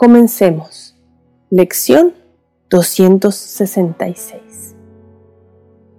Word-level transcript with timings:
Comencemos. 0.00 0.96
Lección 1.50 2.14
266. 2.70 4.74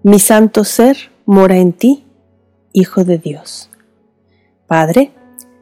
Mi 0.01 0.17
santo 0.17 0.63
ser 0.63 1.11
mora 1.27 1.57
en 1.57 1.71
ti, 1.71 2.07
Hijo 2.73 3.03
de 3.03 3.19
Dios. 3.19 3.69
Padre, 4.65 5.11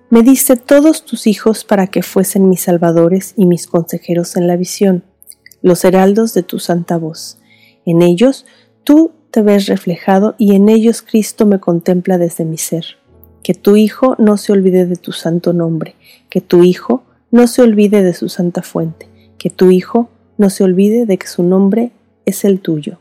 me 0.10 0.24
diste 0.24 0.56
todos 0.56 1.04
tus 1.04 1.28
hijos 1.28 1.66
para 1.66 1.88
que 1.88 2.02
fuesen 2.02 2.48
mis 2.48 2.62
salvadores 2.62 3.34
y 3.36 3.46
mis 3.46 3.68
consejeros 3.68 4.38
en 4.38 4.48
la 4.48 4.56
visión, 4.56 5.04
los 5.62 5.84
heraldos 5.84 6.34
de 6.34 6.44
tu 6.44 6.60
santa 6.60 6.96
voz. 6.96 7.40
En 7.86 8.02
ellos 8.02 8.46
tú 8.86 9.12
te 9.32 9.42
ves 9.42 9.66
reflejado 9.66 10.36
y 10.38 10.56
en 10.56 10.70
ellos 10.70 11.02
Cristo 11.02 11.46
me 11.46 11.60
contempla 11.60 12.18
desde 12.18 12.46
mi 12.46 12.58
ser. 12.58 12.86
Que 13.44 13.54
tu 13.54 13.76
Hijo 13.76 14.16
no 14.18 14.38
se 14.38 14.54
olvide 14.54 14.86
de 14.86 14.96
tu 14.96 15.12
santo 15.12 15.52
nombre, 15.52 15.96
que 16.30 16.40
tu 16.40 16.64
Hijo 16.64 17.04
no 17.32 17.48
se 17.48 17.62
olvide 17.62 18.04
de 18.04 18.14
su 18.14 18.30
santa 18.30 18.62
fuente, 18.62 19.08
que 19.38 19.50
tu 19.50 19.72
Hijo 19.72 20.10
no 20.38 20.50
se 20.50 20.64
olvide 20.64 21.06
de 21.06 21.18
que 21.18 21.28
su 21.28 21.44
nombre 21.44 21.92
es 22.26 22.46
el 22.46 22.60
tuyo. 22.60 22.98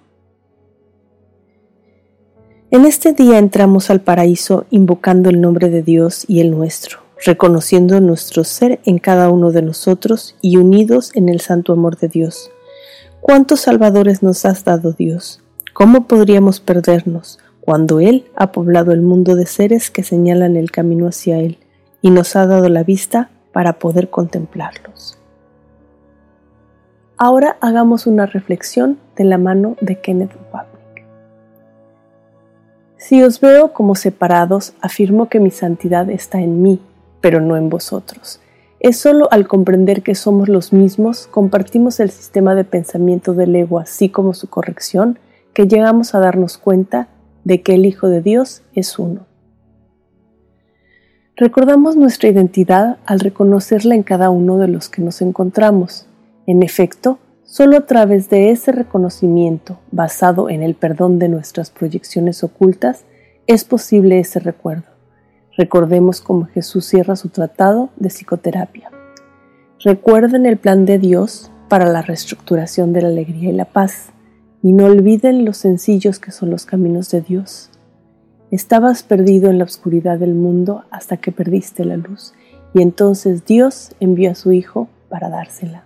En 2.70 2.85
este 2.85 3.12
día 3.15 3.39
entramos 3.39 3.89
al 3.89 4.01
paraíso 4.01 4.67
invocando 4.70 5.31
el 5.31 5.41
nombre 5.41 5.70
de 5.70 5.83
Dios 5.83 6.25
y 6.29 6.41
el 6.41 6.51
nuestro, 6.51 6.98
reconociendo 7.25 7.98
nuestro 8.01 8.45
ser 8.45 8.81
en 8.85 8.98
cada 8.98 9.31
uno 9.31 9.53
de 9.53 9.62
nosotros 9.62 10.37
y 10.42 10.59
unidos 10.59 11.11
en 11.15 11.31
el 11.31 11.41
santo 11.41 11.73
amor 11.73 11.97
de 11.97 12.09
Dios. 12.09 12.51
¿Cuántos 13.20 13.61
salvadores 13.61 14.23
nos 14.23 14.45
has 14.45 14.65
dado 14.65 14.92
Dios? 14.92 15.41
¿Cómo 15.73 16.07
podríamos 16.07 16.61
perdernos 16.61 17.39
cuando 17.61 18.01
Él 18.01 18.27
ha 18.37 18.53
poblado 18.53 18.92
el 18.92 19.01
mundo 19.01 19.35
de 19.35 19.47
seres 19.47 19.91
que 19.91 20.03
señalan 20.03 20.57
el 20.57 20.70
camino 20.70 21.07
hacia 21.07 21.39
Él 21.39 21.59
y 22.03 22.11
nos 22.11 22.37
ha 22.37 22.47
dado 22.47 22.69
la 22.69 22.85
vista 22.85 23.31
para 23.53 23.75
poder 23.75 24.11
contemplarlos. 24.11 25.19
Ahora 27.17 27.57
hagamos 27.61 28.07
una 28.07 28.27
reflexión 28.27 28.99
de 29.17 29.25
la 29.25 29.39
mano 29.39 29.77
de 29.81 30.01
Kenneth 30.01 30.37
Wapnick. 30.53 31.05
Si 32.97 33.23
os 33.23 33.41
veo 33.41 33.73
como 33.73 33.95
separados, 33.95 34.75
afirmo 34.81 35.29
que 35.29 35.41
mi 35.41 35.51
santidad 35.51 36.11
está 36.11 36.41
en 36.41 36.63
mí, 36.63 36.81
pero 37.21 37.41
no 37.41 37.57
en 37.57 37.71
vosotros. 37.71 38.41
Es 38.81 38.99
solo 38.99 39.29
al 39.33 39.49
comprender 39.49 40.03
que 40.03 40.15
somos 40.15 40.49
los 40.49 40.73
mismos, 40.73 41.27
compartimos 41.27 41.99
el 41.99 42.11
sistema 42.11 42.55
de 42.55 42.63
pensamiento 42.63 43.35
del 43.35 43.57
ego 43.57 43.81
así 43.81 44.09
como 44.09 44.35
su 44.35 44.49
corrección, 44.49 45.19
que 45.53 45.67
llegamos 45.67 46.14
a 46.14 46.20
darnos 46.20 46.58
cuenta 46.58 47.08
de 47.42 47.63
que 47.63 47.75
el 47.75 47.87
Hijo 47.87 48.08
de 48.08 48.23
Dios 48.23 48.63
es 48.75 48.98
uno. 48.98 49.27
Recordamos 51.41 51.95
nuestra 51.95 52.29
identidad 52.29 52.97
al 53.07 53.21
reconocerla 53.21 53.95
en 53.95 54.03
cada 54.03 54.29
uno 54.29 54.59
de 54.59 54.67
los 54.67 54.89
que 54.89 55.03
nos 55.03 55.23
encontramos. 55.23 56.09
En 56.49 56.65
efecto, 56.65 57.21
solo 57.45 57.77
a 57.77 57.87
través 57.87 58.29
de 58.29 58.51
ese 58.51 58.73
reconocimiento, 58.73 59.79
basado 59.93 60.51
en 60.51 60.65
el 60.65 60.75
perdón 60.75 61.21
de 61.21 61.29
nuestras 61.29 61.71
proyecciones 61.71 62.43
ocultas, 62.43 63.05
es 63.47 63.63
posible 63.63 64.19
ese 64.19 64.41
recuerdo. 64.41 64.89
Recordemos 65.57 66.21
cómo 66.21 66.47
Jesús 66.47 66.87
cierra 66.87 67.15
su 67.15 67.29
tratado 67.29 67.91
de 67.95 68.09
psicoterapia. 68.09 68.91
Recuerden 69.79 70.45
el 70.45 70.57
plan 70.57 70.87
de 70.87 70.99
Dios 70.99 71.53
para 71.69 71.87
la 71.87 72.03
reestructuración 72.03 72.93
de 72.93 73.03
la 73.03 73.09
alegría 73.09 73.51
y 73.51 73.55
la 73.55 73.67
paz, 73.67 74.11
y 74.61 74.73
no 74.73 74.87
olviden 74.87 75.45
los 75.45 75.59
sencillos 75.59 76.19
que 76.19 76.33
son 76.33 76.51
los 76.51 76.67
caminos 76.67 77.13
de 77.13 77.20
Dios. 77.20 77.70
Estabas 78.51 79.03
perdido 79.03 79.51
en 79.51 79.59
la 79.59 79.64
oscuridad 79.64 80.19
del 80.19 80.35
mundo 80.35 80.85
hasta 80.91 81.19
que 81.19 81.33
perdiste 81.33 81.85
la 81.85 81.98
luz, 81.98 82.33
y 82.73 82.81
entonces 82.81 83.45
Dios 83.45 83.92
envió 84.01 84.31
a 84.31 84.35
su 84.35 84.53
Hijo 84.53 84.89
para 85.11 85.29
dársela. 85.29 85.85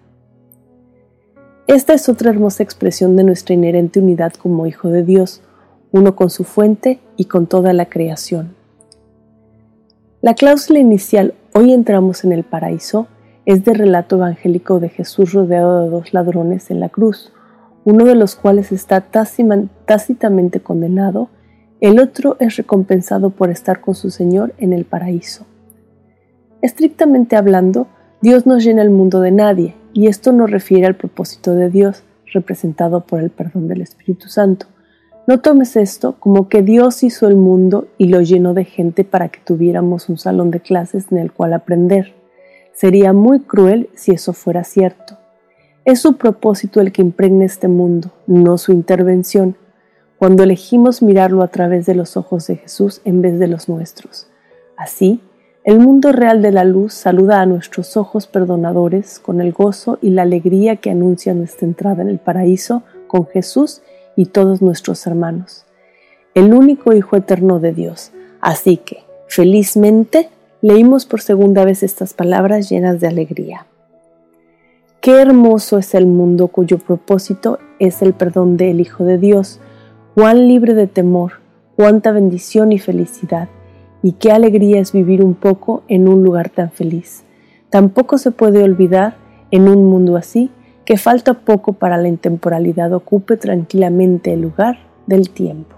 Esta 1.67 1.95
es 1.95 2.09
otra 2.09 2.31
hermosa 2.31 2.63
expresión 2.63 3.17
de 3.17 3.25
nuestra 3.25 3.55
inherente 3.55 3.99
unidad 3.99 4.33
como 4.35 4.67
Hijo 4.67 4.91
de 4.91 5.03
Dios, 5.03 5.43
uno 5.91 6.15
con 6.15 6.31
su 6.31 6.45
fuente 6.45 7.01
y 7.17 7.25
con 7.25 7.47
toda 7.47 7.73
la 7.73 7.87
creación. 7.87 8.55
La 10.21 10.35
cláusula 10.35 10.79
inicial, 10.79 11.35
hoy 11.55 11.73
entramos 11.73 12.25
en 12.25 12.31
el 12.31 12.45
paraíso, 12.45 13.09
es 13.45 13.65
de 13.65 13.75
relato 13.75 14.17
evangélico 14.17 14.79
de 14.79 14.89
Jesús 14.89 15.33
rodeado 15.33 15.83
de 15.83 15.91
dos 15.91 16.15
ladrones 16.15 16.71
en 16.71 16.79
la 16.79 16.91
cruz, 16.91 17.33
uno 17.85 18.05
de 18.05 18.15
los 18.15 18.37
cuales 18.37 18.71
está 18.71 19.01
tácitamente 19.01 20.61
condenado 20.61 21.29
el 21.83 21.99
otro 21.99 22.37
es 22.39 22.57
recompensado 22.57 23.31
por 23.31 23.51
estar 23.51 23.81
con 23.81 23.97
su 23.97 24.11
Señor 24.11 24.55
en 24.59 24.73
el 24.73 24.85
paraíso. 24.85 25.45
Estrictamente 26.61 27.35
hablando, 27.35 27.89
Dios 28.21 28.47
no 28.47 28.59
llena 28.59 28.83
el 28.83 28.91
mundo 28.91 29.21
de 29.21 29.33
nadie, 29.33 29.75
y 29.93 30.07
esto 30.07 30.31
nos 30.31 30.49
refiere 30.49 30.87
al 30.87 30.95
propósito 30.95 31.57
de 31.57 31.71
Dios, 31.71 32.05
representado 32.33 33.01
por 33.01 33.19
el 33.19 33.31
perdón 33.31 33.67
del 33.67 33.81
Espíritu 33.81 34.29
Santo. 34.29 34.67
No 35.27 35.41
tomes 35.41 35.75
esto 35.75 36.15
como 36.21 36.49
que 36.49 36.63
Dios 36.63 37.03
hizo 37.03 37.27
el 37.27 37.35
mundo 37.35 37.89
y 37.99 38.07
lo 38.07 38.21
llenó 38.21 38.55
de 38.55 38.65
gente 38.65 39.03
para 39.03 39.29
que 39.29 39.41
tuviéramos 39.45 40.09
un 40.09 40.19
salón 40.19 40.53
de 40.53 40.61
clases 40.61 41.07
en 41.11 41.19
el 41.19 41.33
cual 41.33 41.53
aprender. 41.53 42.15
Sería 42.75 43.13
muy 43.13 43.41
cruel 43.41 43.91
si 43.97 44.13
eso 44.13 44.33
fuera 44.33 44.63
cierto. 44.63 45.19
Es 45.85 45.99
su 45.99 46.17
propósito 46.17 46.81
el 46.81 46.93
que 46.93 47.03
impregna 47.03 47.45
este 47.45 47.67
mundo, 47.67 48.13
no 48.29 48.57
su 48.57 48.71
intervención, 48.71 49.57
cuando 50.23 50.45
elegimos 50.45 51.03
mirarlo 51.03 51.43
a 51.43 51.49
través 51.49 51.85
de 51.85 51.97
los 51.97 52.17
ojos 52.17 52.47
de 52.47 52.55
Jesús 52.55 53.01
en 53.05 53.23
vez 53.23 53.41
de 53.41 53.49
los 53.49 53.69
nuestros. 53.69 54.29
Así, 54.77 55.21
el 55.65 55.81
mundo 55.81 56.13
real 56.13 56.43
de 56.43 56.53
la 56.53 56.63
luz 56.63 56.95
saluda 56.95 57.41
a 57.41 57.47
nuestros 57.47 57.97
ojos 57.97 58.29
perdonadores 58.29 59.19
con 59.19 59.41
el 59.41 59.51
gozo 59.51 59.99
y 60.01 60.11
la 60.11 60.23
alegría 60.23 60.77
que 60.77 60.91
anuncia 60.91 61.35
nuestra 61.35 61.67
entrada 61.67 62.03
en 62.03 62.09
el 62.09 62.21
paraíso 62.21 62.85
con 63.09 63.27
Jesús 63.27 63.83
y 64.15 64.27
todos 64.27 64.63
nuestros 64.63 65.05
hermanos, 65.09 65.65
el 66.37 66.55
único 66.55 66.93
Hijo 66.93 67.17
eterno 67.17 67.59
de 67.59 67.73
Dios. 67.73 68.13
Así 68.41 68.77
que, 68.77 68.99
felizmente, 69.27 70.29
leímos 70.61 71.05
por 71.05 71.21
segunda 71.21 71.65
vez 71.65 71.83
estas 71.83 72.15
palabras 72.15 72.71
llenas 72.71 73.01
de 73.01 73.09
alegría. 73.09 73.67
Qué 75.01 75.21
hermoso 75.21 75.79
es 75.79 75.97
el 75.97 76.07
mundo 76.07 76.47
cuyo 76.47 76.79
propósito 76.79 77.59
es 77.81 78.03
el 78.03 78.15
perdón 78.15 78.57
del 78.57 78.81
Hijo 78.81 79.03
de 79.03 79.19
Dios, 79.19 79.59
cuán 80.15 80.49
libre 80.49 80.75
de 80.75 80.87
temor, 80.87 81.35
cuánta 81.77 82.13
bendición 82.13 82.73
y 82.73 82.79
felicidad, 82.79 83.49
y 84.03 84.13
qué 84.13 84.33
alegría 84.33 84.81
es 84.81 84.93
vivir 84.93 85.23
un 85.23 85.35
poco 85.35 85.83
en 85.89 86.09
un 86.09 86.23
lugar 86.23 86.51
tan 86.51 86.71
feliz. 86.71 87.25
Tampoco 87.71 88.19
se 88.19 88.31
puede 88.31 88.63
olvidar, 88.63 89.17
en 89.51 89.69
un 89.69 89.85
mundo 89.85 90.17
así, 90.17 90.51
que 90.85 90.97
falta 90.97 91.35
poco 91.35 91.75
para 91.75 91.97
la 91.97 92.09
intemporalidad 92.09 92.93
ocupe 92.93 93.37
tranquilamente 93.37 94.33
el 94.33 94.43
lugar 94.43 94.79
del 95.07 95.31
tiempo. 95.31 95.77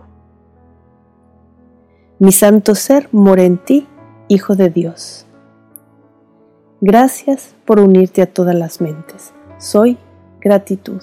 Mi 2.18 2.32
santo 2.32 2.74
ser 2.74 3.08
mora 3.12 3.42
en 3.42 3.58
ti, 3.58 3.86
Hijo 4.26 4.56
de 4.56 4.70
Dios. 4.70 5.26
Gracias 6.80 7.54
por 7.66 7.78
unirte 7.78 8.22
a 8.22 8.26
todas 8.26 8.54
las 8.54 8.80
mentes. 8.80 9.34
Soy 9.58 9.98
gratitud. 10.40 11.02